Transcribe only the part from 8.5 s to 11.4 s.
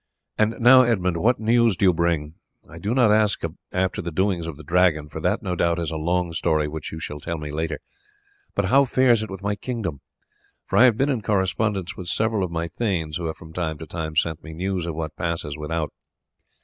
but how fares it with my kingdom? I have been in